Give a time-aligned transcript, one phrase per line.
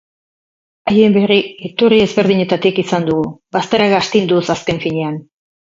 [0.91, 1.37] Haien berri
[1.69, 5.25] iturri ezberdinetatik izan dugu, bazterrak astinduz azken finean.